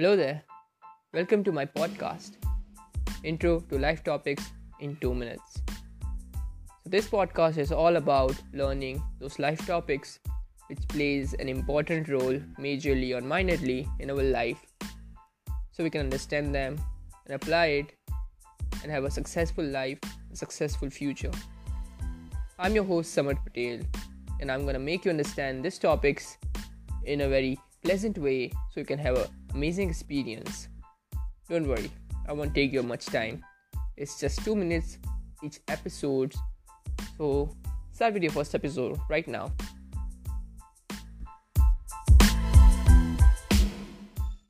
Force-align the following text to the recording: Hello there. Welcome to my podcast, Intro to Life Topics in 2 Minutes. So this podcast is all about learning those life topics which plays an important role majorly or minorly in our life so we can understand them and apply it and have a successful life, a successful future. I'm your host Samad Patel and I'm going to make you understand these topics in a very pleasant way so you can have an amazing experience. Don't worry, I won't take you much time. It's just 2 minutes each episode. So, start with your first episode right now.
Hello 0.00 0.16
there. 0.16 0.42
Welcome 1.12 1.44
to 1.44 1.52
my 1.52 1.66
podcast, 1.66 2.36
Intro 3.22 3.60
to 3.68 3.78
Life 3.78 4.02
Topics 4.02 4.42
in 4.78 4.96
2 4.96 5.14
Minutes. 5.14 5.60
So 6.82 6.88
this 6.88 7.06
podcast 7.06 7.58
is 7.58 7.70
all 7.70 7.96
about 7.96 8.34
learning 8.54 9.02
those 9.18 9.38
life 9.38 9.66
topics 9.66 10.18
which 10.68 10.78
plays 10.88 11.34
an 11.34 11.50
important 11.50 12.08
role 12.08 12.40
majorly 12.58 13.14
or 13.14 13.20
minorly 13.20 13.86
in 13.98 14.10
our 14.10 14.22
life 14.22 14.64
so 15.70 15.84
we 15.84 15.90
can 15.90 16.00
understand 16.00 16.54
them 16.54 16.80
and 17.26 17.34
apply 17.34 17.66
it 17.66 17.92
and 18.82 18.90
have 18.90 19.04
a 19.04 19.10
successful 19.10 19.66
life, 19.66 19.98
a 20.32 20.34
successful 20.34 20.88
future. 20.88 21.32
I'm 22.58 22.74
your 22.74 22.84
host 22.84 23.14
Samad 23.14 23.44
Patel 23.44 23.86
and 24.40 24.50
I'm 24.50 24.62
going 24.62 24.72
to 24.72 24.80
make 24.80 25.04
you 25.04 25.10
understand 25.10 25.62
these 25.62 25.78
topics 25.78 26.38
in 27.04 27.20
a 27.20 27.28
very 27.28 27.58
pleasant 27.82 28.18
way 28.18 28.48
so 28.70 28.80
you 28.80 28.84
can 28.84 28.98
have 28.98 29.16
an 29.16 29.26
amazing 29.54 29.88
experience. 29.88 30.68
Don't 31.48 31.66
worry, 31.66 31.90
I 32.28 32.32
won't 32.32 32.54
take 32.54 32.72
you 32.72 32.82
much 32.82 33.06
time. 33.06 33.44
It's 33.96 34.18
just 34.18 34.44
2 34.44 34.54
minutes 34.54 34.98
each 35.42 35.60
episode. 35.68 36.34
So, 37.16 37.54
start 37.92 38.14
with 38.14 38.22
your 38.22 38.32
first 38.32 38.54
episode 38.54 38.98
right 39.08 39.26
now. 39.26 39.52